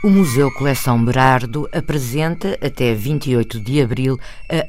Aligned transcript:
O 0.00 0.08
Museu 0.08 0.48
Coleção 0.52 1.04
Berardo 1.04 1.68
apresenta 1.72 2.56
até 2.62 2.94
28 2.94 3.58
de 3.58 3.82
abril 3.82 4.16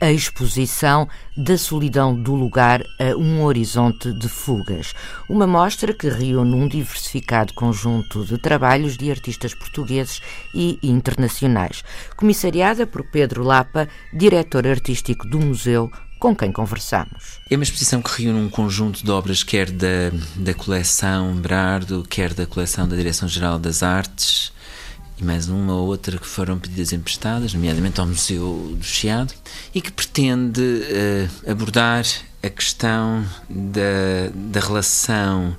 a 0.01 0.11
exposição 0.11 1.07
Da 1.37 1.55
Solidão 1.55 2.19
do 2.19 2.33
Lugar 2.33 2.81
a 2.99 3.15
um 3.15 3.43
Horizonte 3.43 4.11
de 4.11 4.27
Fugas, 4.27 4.95
uma 5.29 5.45
mostra 5.45 5.93
que 5.93 6.09
reúne 6.09 6.55
um 6.55 6.67
diversificado 6.67 7.53
conjunto 7.53 8.25
de 8.25 8.39
trabalhos 8.39 8.97
de 8.97 9.11
artistas 9.11 9.53
portugueses 9.53 10.19
e 10.51 10.79
internacionais, 10.81 11.83
comissariada 12.17 12.87
por 12.87 13.03
Pedro 13.03 13.43
Lapa, 13.43 13.87
diretor 14.11 14.65
artístico 14.65 15.27
do 15.27 15.39
museu, 15.39 15.91
com 16.19 16.35
quem 16.35 16.51
conversamos. 16.51 17.39
É 17.51 17.55
uma 17.55 17.63
exposição 17.63 18.01
que 18.01 18.23
reúne 18.23 18.39
um 18.39 18.49
conjunto 18.49 19.05
de 19.05 19.11
obras, 19.11 19.43
quer 19.43 19.69
da, 19.69 20.09
da 20.35 20.55
coleção 20.55 21.35
Berardo, 21.35 22.03
quer 22.09 22.33
da 22.33 22.47
coleção 22.47 22.87
da 22.87 22.95
Direção-Geral 22.95 23.59
das 23.59 23.83
Artes 23.83 24.57
e 25.19 25.23
mais 25.23 25.49
uma 25.49 25.73
ou 25.73 25.87
outra 25.87 26.17
que 26.17 26.25
foram 26.25 26.57
pedidas 26.57 26.93
emprestadas, 26.93 27.53
nomeadamente 27.53 27.99
ao 27.99 28.07
Museu 28.07 28.75
do 28.77 28.83
Chiado, 28.83 29.33
e 29.75 29.81
que 29.81 29.91
pretende 29.91 30.61
uh, 30.61 31.51
abordar 31.51 32.05
a 32.41 32.49
questão 32.49 33.25
da, 33.49 34.31
da 34.33 34.59
relação 34.61 35.55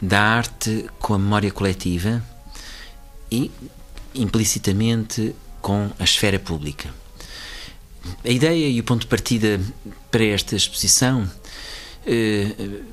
da 0.00 0.20
arte 0.20 0.86
com 0.98 1.14
a 1.14 1.18
memória 1.18 1.50
coletiva 1.50 2.22
e, 3.32 3.50
implicitamente, 4.14 5.34
com 5.62 5.90
a 5.98 6.04
esfera 6.04 6.38
pública. 6.38 6.90
A 8.24 8.30
ideia 8.30 8.68
e 8.68 8.78
o 8.78 8.84
ponto 8.84 9.02
de 9.02 9.06
partida 9.06 9.58
para 10.10 10.24
esta 10.24 10.54
exposição 10.54 11.28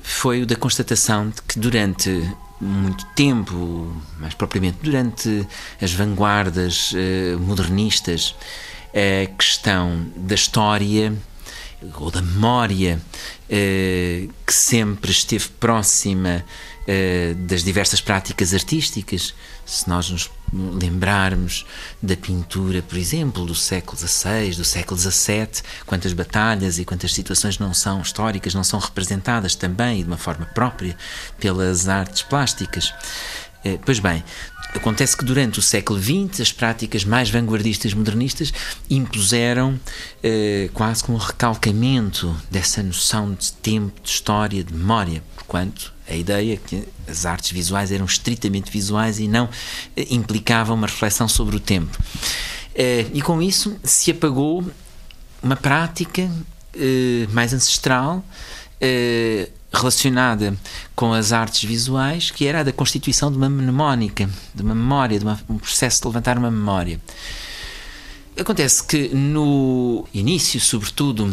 foi 0.02 0.42
o 0.42 0.46
da 0.46 0.56
constatação 0.56 1.30
de 1.30 1.42
que 1.42 1.58
durante 1.58 2.22
muito 2.60 3.04
tempo, 3.14 3.94
mais 4.18 4.34
propriamente 4.34 4.78
durante 4.82 5.46
as 5.80 5.92
vanguardas 5.92 6.92
uh, 6.92 7.38
modernistas, 7.40 8.34
a 8.92 9.26
questão 9.36 10.06
da 10.16 10.34
história 10.34 11.12
ou 11.94 12.10
da 12.10 12.22
memória 12.22 13.00
uh, 13.00 14.32
que 14.46 14.52
sempre 14.52 15.10
esteve 15.10 15.48
próxima 15.60 16.44
uh, 16.82 17.34
das 17.46 17.62
diversas 17.62 18.00
práticas 18.00 18.54
artísticas. 18.54 19.34
Se 19.64 19.88
nós 19.88 20.10
nos 20.10 20.30
lembrarmos 20.52 21.66
da 22.00 22.16
pintura, 22.16 22.80
por 22.82 22.96
exemplo, 22.96 23.44
do 23.44 23.54
século 23.54 23.98
XVI, 23.98 24.54
do 24.56 24.64
século 24.64 24.98
XVII, 24.98 25.62
quantas 25.84 26.12
batalhas 26.12 26.78
e 26.78 26.84
quantas 26.84 27.12
situações 27.12 27.58
não 27.58 27.74
são 27.74 28.00
históricas, 28.00 28.54
não 28.54 28.64
são 28.64 28.78
representadas 28.78 29.54
também 29.54 30.02
de 30.02 30.06
uma 30.06 30.16
forma 30.16 30.46
própria 30.46 30.96
pelas 31.38 31.88
artes 31.88 32.22
plásticas. 32.22 32.92
Eh, 33.64 33.78
pois 33.84 33.98
bem, 33.98 34.22
Acontece 34.76 35.16
que 35.16 35.24
durante 35.24 35.58
o 35.58 35.62
século 35.62 36.00
XX 36.00 36.40
as 36.40 36.52
práticas 36.52 37.04
mais 37.04 37.30
vanguardistas 37.30 37.94
modernistas 37.94 38.52
impuseram 38.90 39.80
eh, 40.22 40.68
quase 40.74 41.02
como 41.02 41.16
um 41.16 41.20
recalcamento 41.20 42.36
dessa 42.50 42.82
noção 42.82 43.32
de 43.32 43.52
tempo, 43.54 44.00
de 44.02 44.10
história, 44.10 44.62
de 44.62 44.72
memória, 44.72 45.22
porquanto 45.34 45.92
a 46.08 46.14
ideia 46.14 46.54
é 46.54 46.56
que 46.56 46.84
as 47.08 47.26
artes 47.26 47.50
visuais 47.50 47.90
eram 47.90 48.04
estritamente 48.04 48.70
visuais 48.70 49.18
e 49.18 49.26
não 49.26 49.48
eh, 49.96 50.06
implicavam 50.10 50.76
uma 50.76 50.86
reflexão 50.86 51.26
sobre 51.26 51.56
o 51.56 51.60
tempo. 51.60 51.96
Eh, 52.74 53.06
e 53.14 53.22
com 53.22 53.40
isso 53.40 53.76
se 53.82 54.10
apagou 54.10 54.64
uma 55.42 55.56
prática 55.56 56.30
eh, 56.74 57.26
mais 57.32 57.54
ancestral 57.54 58.22
eh, 58.80 59.48
relacionada 59.76 60.56
com 60.94 61.12
as 61.12 61.32
artes 61.32 61.64
visuais, 61.64 62.30
que 62.30 62.46
era 62.46 62.60
a 62.60 62.62
da 62.62 62.72
constituição 62.72 63.30
de 63.30 63.36
uma 63.36 63.48
mnemónica, 63.48 64.28
de 64.54 64.62
uma 64.62 64.74
memória, 64.74 65.18
de 65.18 65.24
uma, 65.24 65.38
um 65.48 65.58
processo 65.58 66.02
de 66.02 66.08
levantar 66.08 66.38
uma 66.38 66.50
memória. 66.50 67.00
Acontece 68.38 68.84
que 68.84 69.08
no 69.14 70.06
início, 70.12 70.60
sobretudo, 70.60 71.32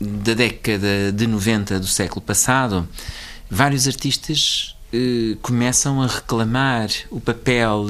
da 0.00 0.34
década 0.34 1.12
de 1.12 1.26
90 1.26 1.80
do 1.80 1.86
século 1.86 2.20
passado, 2.20 2.88
vários 3.50 3.86
artistas 3.86 4.76
eh, 4.92 5.36
começam 5.42 6.00
a 6.00 6.06
reclamar 6.06 6.88
o 7.10 7.20
papel 7.20 7.86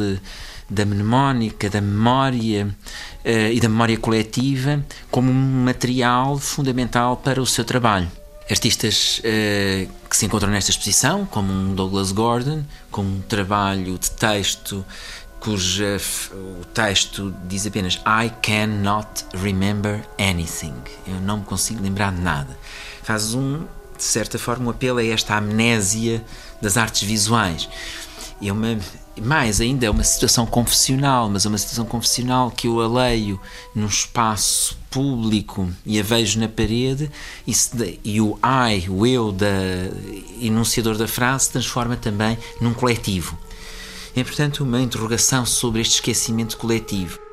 da 0.70 0.84
mnemónica, 0.86 1.68
da 1.68 1.80
memória 1.80 2.74
eh, 3.24 3.52
e 3.52 3.60
da 3.60 3.68
memória 3.68 3.98
coletiva 3.98 4.84
como 5.10 5.30
um 5.30 5.64
material 5.64 6.38
fundamental 6.38 7.16
para 7.18 7.40
o 7.42 7.46
seu 7.46 7.64
trabalho 7.64 8.10
artistas 8.50 9.20
uh, 9.20 9.92
que 10.08 10.16
se 10.16 10.26
encontram 10.26 10.50
nesta 10.50 10.70
exposição, 10.70 11.26
como 11.26 11.52
um 11.52 11.74
Douglas 11.74 12.12
Gordon, 12.12 12.64
com 12.90 13.02
um 13.02 13.20
trabalho 13.20 13.98
de 13.98 14.10
texto 14.10 14.84
cuja 15.40 16.00
o 16.34 16.64
texto 16.64 17.34
diz 17.44 17.66
apenas 17.66 18.00
I 18.06 18.30
cannot 18.42 19.24
remember 19.34 20.04
anything. 20.18 20.74
Eu 21.06 21.20
não 21.20 21.38
me 21.38 21.44
consigo 21.44 21.82
lembrar 21.82 22.12
de 22.12 22.20
nada. 22.20 22.58
Faz 23.02 23.34
um, 23.34 23.64
de 23.96 24.02
certa 24.02 24.38
forma, 24.38 24.66
um 24.66 24.70
apelo 24.70 24.98
a 24.98 25.04
esta 25.04 25.36
amnésia 25.36 26.24
das 26.60 26.76
artes 26.76 27.02
visuais. 27.02 27.68
É 28.40 28.52
uma 28.52 28.78
mais 29.20 29.60
ainda 29.60 29.86
é 29.86 29.90
uma 29.90 30.04
situação 30.04 30.46
confessional, 30.46 31.28
mas 31.28 31.44
é 31.44 31.48
uma 31.48 31.58
situação 31.58 31.84
confessional 31.84 32.50
que 32.50 32.68
eu 32.68 32.80
a 32.80 32.86
leio 32.86 33.40
num 33.74 33.86
espaço 33.86 34.78
público 34.90 35.68
e 35.84 35.98
a 35.98 36.02
vejo 36.02 36.38
na 36.38 36.48
parede 36.48 37.10
e, 37.46 37.52
se, 37.52 37.98
e 38.04 38.20
o 38.20 38.38
I, 38.44 38.88
o 38.88 39.06
eu 39.06 39.32
da 39.32 39.46
enunciador 40.40 40.96
da 40.96 41.08
frase 41.08 41.46
se 41.46 41.52
transforma 41.52 41.96
também 41.96 42.38
num 42.60 42.72
coletivo. 42.72 43.36
É 44.16 44.24
portanto 44.24 44.64
uma 44.64 44.80
interrogação 44.80 45.44
sobre 45.44 45.80
este 45.80 45.94
esquecimento 45.96 46.56
coletivo. 46.56 47.27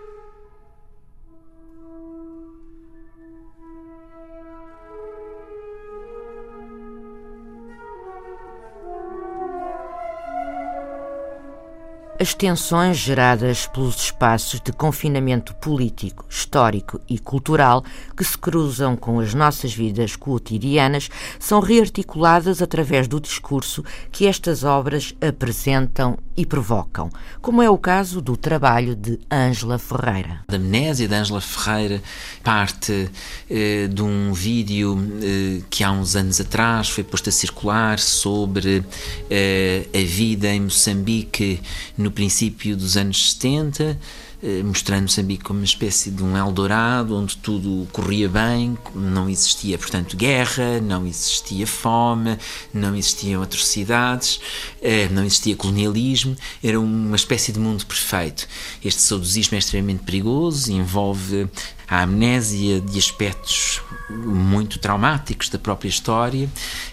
As 12.17 12.33
tensões 12.33 12.95
geradas 12.95 13.67
pelos 13.67 13.97
espaços 13.97 14.61
de 14.61 14.71
confinamento 14.71 15.53
político, 15.55 16.25
histórico 16.29 16.97
e 17.09 17.19
cultural 17.19 17.83
que 18.15 18.23
se 18.23 18.37
cruzam 18.37 18.95
com 18.95 19.19
as 19.19 19.33
nossas 19.33 19.73
vidas 19.73 20.15
cotidianas 20.15 21.09
são 21.37 21.59
rearticuladas 21.59 22.61
através 22.61 23.05
do 23.09 23.19
discurso 23.19 23.83
que 24.13 24.27
estas 24.27 24.63
obras 24.63 25.13
apresentam 25.19 26.17
e 26.37 26.45
provocam, 26.45 27.09
como 27.41 27.61
é 27.61 27.69
o 27.69 27.77
caso 27.77 28.21
do 28.21 28.37
trabalho 28.37 28.95
de 28.95 29.19
Ângela 29.31 29.77
Ferreira. 29.77 30.41
A 30.47 30.55
amnésia 30.55 31.07
de 31.07 31.15
Ângela 31.15 31.41
Ferreira 31.41 32.01
parte 32.43 33.09
eh, 33.49 33.87
de 33.87 34.01
um 34.01 34.33
vídeo 34.33 34.97
eh, 35.21 35.61
que 35.69 35.83
há 35.83 35.91
uns 35.91 36.15
anos 36.15 36.39
atrás 36.39 36.89
foi 36.89 37.03
posto 37.03 37.29
a 37.29 37.31
circular 37.31 37.99
sobre 37.99 38.83
eh, 39.29 39.87
a 39.93 40.05
vida 40.05 40.47
em 40.49 40.61
Moçambique 40.61 41.61
no 42.05 42.11
princípio 42.11 42.77
dos 42.77 42.95
anos 42.95 43.31
70, 43.31 43.99
eh, 44.43 44.61
mostrando 44.63 45.03
Moçambique 45.03 45.43
como 45.43 45.59
uma 45.59 45.65
espécie 45.65 46.11
de 46.11 46.23
um 46.23 46.37
Eldorado, 46.37 47.17
onde 47.17 47.35
tudo 47.37 47.87
corria 47.91 48.29
bem, 48.29 48.77
não 48.93 49.27
existia, 49.27 49.75
portanto, 49.75 50.15
guerra, 50.15 50.79
não 50.79 51.07
existia 51.07 51.65
fome, 51.65 52.37
não 52.71 52.95
existiam 52.95 53.41
atrocidades, 53.41 54.39
eh, 54.83 55.09
não 55.09 55.23
existia 55.23 55.55
colonialismo, 55.55 56.35
era 56.63 56.79
uma 56.79 57.15
espécie 57.15 57.51
de 57.51 57.59
mundo 57.59 57.83
perfeito. 57.87 58.47
Este 58.83 59.01
saudosismo 59.01 59.55
é 59.55 59.57
extremamente 59.57 60.03
perigoso, 60.03 60.71
envolve 60.71 61.49
a 61.87 62.03
amnésia 62.03 62.81
de 62.81 62.99
aspectos 62.99 63.81
muito 64.09 64.77
traumáticos 64.77 65.49
da 65.49 65.57
própria 65.57 65.89
história. 65.89 66.47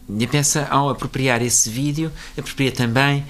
E 0.09 0.25
a 0.25 0.29
peça, 0.29 0.67
ao 0.71 0.89
apropriar 0.89 1.43
esse 1.43 1.69
vídeo, 1.69 2.11
apropria 2.37 2.73
também 2.73 3.25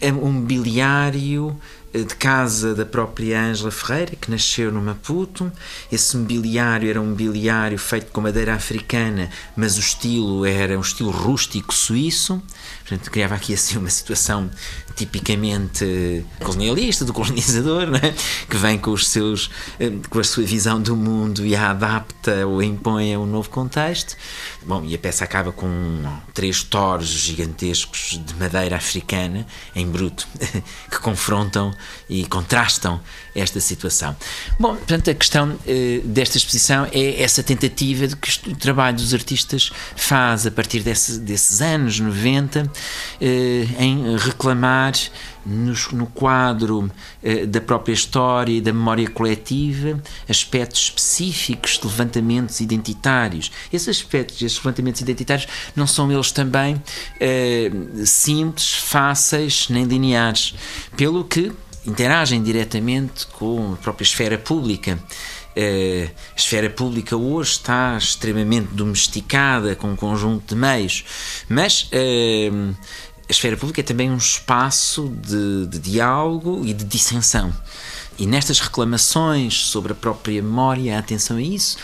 o 0.00 0.28
mobiliário 0.30 1.56
de 2.04 2.14
casa 2.16 2.74
da 2.74 2.84
própria 2.84 3.40
Ângela 3.40 3.70
Ferreira, 3.70 4.16
que 4.16 4.30
nasceu 4.30 4.70
no 4.72 4.80
Maputo. 4.80 5.50
Esse 5.90 6.16
mobiliário 6.16 6.88
era 6.88 7.00
um 7.00 7.06
mobiliário 7.06 7.78
feito 7.78 8.10
com 8.12 8.20
madeira 8.20 8.54
africana, 8.54 9.30
mas 9.56 9.76
o 9.76 9.80
estilo 9.80 10.44
era 10.44 10.76
um 10.76 10.80
estilo 10.80 11.10
rústico 11.10 11.72
suíço. 11.72 12.42
Portanto, 12.80 13.10
criava 13.10 13.34
aqui 13.34 13.54
assim 13.54 13.76
uma 13.78 13.90
situação 13.90 14.50
tipicamente 14.96 16.24
colonialista, 16.42 17.04
do 17.04 17.12
colonizador, 17.12 17.82
é? 17.96 18.14
que 18.48 18.56
vem 18.56 18.78
com 18.78 18.92
os 18.92 19.08
seus 19.08 19.50
eh, 19.78 19.92
com 20.08 20.18
a 20.18 20.24
sua 20.24 20.44
visão 20.44 20.80
do 20.80 20.96
mundo 20.96 21.44
e 21.44 21.54
a 21.54 21.70
adapta 21.70 22.46
ou 22.46 22.62
impõe 22.62 23.14
a 23.14 23.18
um 23.18 23.26
novo 23.26 23.50
contexto. 23.50 24.16
Bom, 24.64 24.84
e 24.84 24.94
a 24.94 24.98
peça 24.98 25.24
acaba 25.24 25.52
com 25.52 26.02
três 26.32 26.62
toros 26.62 27.08
gigantescos 27.08 28.20
de 28.24 28.34
madeira 28.34 28.76
africana 28.76 29.46
em 29.74 29.86
bruto 29.86 30.26
que 30.90 30.98
confrontam 31.00 31.74
e 32.08 32.24
contrastam 32.26 33.00
esta 33.34 33.60
situação. 33.60 34.16
Bom, 34.58 34.76
portanto, 34.76 35.10
a 35.10 35.14
questão 35.14 35.58
eh, 35.66 36.00
desta 36.04 36.36
exposição 36.38 36.86
é 36.92 37.22
essa 37.22 37.42
tentativa 37.42 38.06
de 38.06 38.16
que 38.16 38.50
o 38.50 38.56
trabalho 38.56 38.96
dos 38.96 39.12
artistas 39.12 39.70
faz 39.96 40.46
a 40.46 40.50
partir 40.50 40.80
desse, 40.80 41.18
desses 41.18 41.60
anos 41.60 42.00
90 42.00 42.70
eh, 43.20 43.66
em 43.78 44.16
reclamar 44.16 44.94
no, 45.46 45.72
no 45.92 46.06
quadro 46.06 46.90
eh, 47.22 47.46
da 47.46 47.60
própria 47.60 47.92
história 47.92 48.52
e 48.52 48.60
da 48.60 48.72
memória 48.72 49.08
coletiva 49.08 50.02
aspectos 50.28 50.82
específicos 50.82 51.78
de 51.78 51.86
levantamentos 51.86 52.60
identitários. 52.60 53.52
Esses 53.72 53.88
aspectos, 53.88 54.42
esses 54.42 54.58
levantamentos 54.58 55.00
identitários, 55.00 55.46
não 55.76 55.86
são 55.86 56.10
eles 56.10 56.32
também 56.32 56.82
eh, 57.20 57.70
simples, 58.04 58.74
fáceis 58.74 59.68
nem 59.68 59.84
lineares, 59.84 60.54
pelo 60.96 61.24
que 61.24 61.52
interagem 61.86 62.42
diretamente 62.42 63.26
com 63.26 63.74
a 63.74 63.76
própria 63.76 64.04
esfera 64.04 64.36
pública. 64.36 64.98
Uh, 65.56 66.10
a 66.34 66.36
esfera 66.36 66.68
pública 66.68 67.16
hoje 67.16 67.52
está 67.52 67.96
extremamente 67.96 68.68
domesticada 68.74 69.74
com 69.74 69.92
um 69.92 69.96
conjunto 69.96 70.54
de 70.54 70.60
meios, 70.60 71.04
mas 71.48 71.84
uh, 71.84 72.76
a 73.28 73.32
esfera 73.32 73.56
pública 73.56 73.80
é 73.80 73.84
também 73.84 74.10
um 74.10 74.16
espaço 74.16 75.08
de, 75.08 75.66
de 75.66 75.78
diálogo 75.78 76.62
e 76.64 76.74
de 76.74 76.84
dissensão. 76.84 77.52
E 78.18 78.26
nestas 78.26 78.60
reclamações 78.60 79.66
sobre 79.66 79.92
a 79.92 79.94
própria 79.94 80.42
memória, 80.42 80.96
a 80.96 80.98
atenção 80.98 81.36
a 81.36 81.42
isso, 81.42 81.76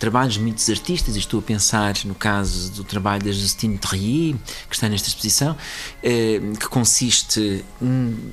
trabalhos 0.00 0.34
de 0.34 0.40
muitos 0.40 0.68
artistas, 0.70 1.14
e 1.14 1.18
estou 1.18 1.40
a 1.40 1.42
pensar 1.42 1.94
no 2.06 2.14
caso 2.14 2.72
do 2.72 2.82
trabalho 2.82 3.22
da 3.22 3.30
Justine 3.30 3.76
Terrier, 3.76 4.34
que 4.68 4.74
está 4.74 4.88
nesta 4.88 5.08
exposição, 5.08 5.54
eh, 6.02 6.40
que 6.58 6.66
consiste 6.68 7.62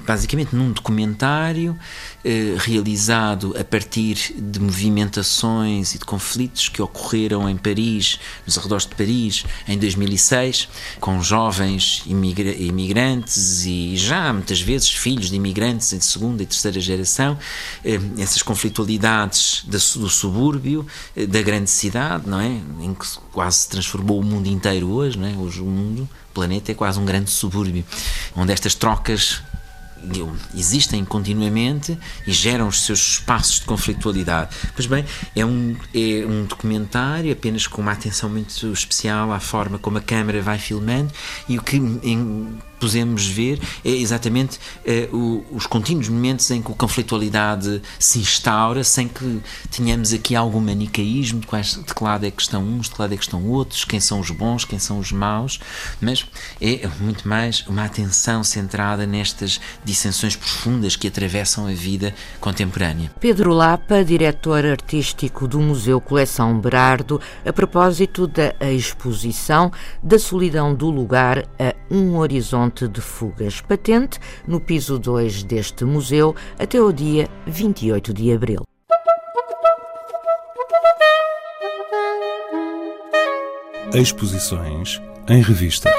basicamente 0.06 0.56
num 0.56 0.72
documentário 0.72 1.78
eh, 2.24 2.56
realizado 2.58 3.54
a 3.60 3.66
partir 3.66 4.34
de 4.38 4.60
movimentações 4.62 5.94
e 5.94 5.98
de 5.98 6.06
conflitos 6.06 6.69
que 6.69 6.81
ocorreram 6.81 7.50
em 7.50 7.58
Paris, 7.58 8.18
nos 8.46 8.58
arredores 8.58 8.86
de 8.86 8.96
Paris, 8.96 9.44
em 9.68 9.78
2006, 9.78 10.69
com 11.02 11.22
jovens 11.22 12.02
imigrantes 12.06 13.66
e 13.66 13.98
já 13.98 14.31
muitas 14.31 14.62
vezes 14.62 14.90
filhos 14.90 15.30
de 15.30 15.36
imigrantes 15.36 15.90
de 15.90 16.06
segunda 16.06 16.42
e 16.44 16.46
terceira 16.46 16.80
geração, 16.80 17.38
eh, 17.84 18.00
essas 18.19 18.42
conflitualidades 18.42 19.66
do 19.66 20.10
subúrbio, 20.10 20.88
da 21.28 21.42
grande 21.42 21.56
grande 21.57 21.69
cidade, 21.71 22.30
não 22.30 22.39
é? 22.39 22.62
Em 22.81 22.94
que 22.94 23.06
quase 23.31 23.57
se 23.59 23.69
transformou 23.69 24.19
o 24.19 24.24
mundo 24.24 24.48
inteiro 24.48 24.89
hoje, 24.89 25.18
não 25.18 25.27
é? 25.27 25.31
Hoje 25.31 25.62
o 25.62 25.65
mundo, 25.65 26.07
o 26.30 26.33
planeta 26.33 26.71
é 26.71 26.75
quase 26.75 27.00
um 27.00 27.06
grande 27.06 27.31
subúrbio, 27.31 27.83
onde 28.36 28.54
estas 28.54 28.75
trocas 28.75 29.42
existem 30.54 31.04
continuamente 31.04 31.98
e 32.27 32.31
geram 32.31 32.68
os 32.68 32.81
seus 32.81 33.13
espaços 33.13 33.59
de 33.59 33.65
conflitualidade. 33.65 34.56
Pois 34.75 34.86
bem, 34.86 35.04
é 35.36 35.44
um, 35.44 35.75
é 35.94 36.24
um 36.24 36.45
documentário 36.45 37.33
apenas 37.33 37.65
com 37.65 37.81
uma 37.81 37.94
atenção 37.94 38.30
muito 38.30 38.71
especial 38.71 39.31
à 39.31 39.39
forma 39.39 39.80
como 39.80 39.98
a 39.98 40.01
câmera 40.01 40.39
vai 40.39 40.59
filmando 40.59 41.12
e 41.50 41.57
o 41.57 41.63
que 41.63 41.77
pusemos 42.80 43.28
ver 43.28 43.60
é 43.84 43.90
exatamente 43.90 44.58
uh, 45.12 45.16
o, 45.16 45.46
os 45.56 45.66
contínuos 45.66 46.10
momentos 46.10 46.50
em 46.52 46.62
que 46.62 46.72
a 46.72 46.76
conflitualidade 46.76 47.82
se 48.00 48.20
instaura 48.20 48.84
sem 48.84 49.08
que 49.08 49.42
tenhamos 49.72 50.14
aqui 50.14 50.36
algum 50.36 50.60
manicaísmo 50.60 51.40
de, 51.40 51.48
quais, 51.48 51.76
de 51.76 51.94
que 51.94 52.04
lado 52.04 52.26
é 52.26 52.32
que 52.32 52.42
estão 52.42 52.64
uns, 52.64 52.88
de 52.88 52.96
que 52.96 53.02
lado 53.02 53.14
é 53.14 53.18
que 53.18 53.24
estão 53.24 53.46
outros, 53.48 53.86
quem 53.86 54.00
são 54.00 54.20
os 54.20 54.30
bons, 54.32 54.66
quem 54.66 54.80
são 54.80 55.00
os 55.00 55.12
maus, 55.12 55.60
mas 56.02 56.26
é 56.62 56.88
muito 57.00 57.28
mais 57.28 57.66
uma 57.68 57.86
atenção 57.86 58.44
centrada 58.44 59.06
nestas 59.06 59.60
dissensões 59.84 60.36
profundas 60.36 60.96
que 60.96 61.08
atravessam 61.08 61.68
a 61.68 61.72
vida 61.72 62.14
contemporânea. 62.40 63.12
Pedro 63.20 63.54
Lapa, 63.54 64.04
diretor 64.04 64.66
artístico 64.66 65.48
do 65.48 65.60
Museu 65.60 66.00
Coleção 66.00 66.60
Berardo, 66.60 67.20
a 67.46 67.54
propósito 67.54 68.28
da 68.28 68.54
exposição 68.72 69.72
da 70.02 70.20
solidão 70.20 70.74
do 70.74 70.90
lugar 70.90 71.46
a 71.60 71.76
um 71.90 72.18
horizonte 72.18 72.67
horizonte 72.68 72.88
de 72.88 73.02
fugas, 73.02 73.62
patente 73.62 74.19
no 74.46 74.60
piso 74.60 75.00
2 75.00 75.44
deste 75.44 75.86
museu 75.86 76.36
até 76.60 76.81
o 76.81 76.92
dia 76.92 77.28
28 77.46 78.14
de 78.14 78.34
abril. 78.34 78.64
Exposições 83.94 85.02
em 85.28 85.42
revista. 85.42 85.90